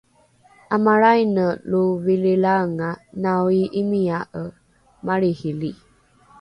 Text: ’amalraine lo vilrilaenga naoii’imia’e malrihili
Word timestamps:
’amalraine 0.75 1.45
lo 1.69 1.83
vilrilaenga 2.05 2.89
naoii’imia’e 3.23 4.43
malrihili 5.07 5.71